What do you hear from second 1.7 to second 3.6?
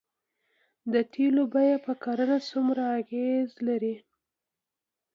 په کرنه څومره اغیز